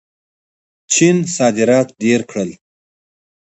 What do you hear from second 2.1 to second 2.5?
کړل.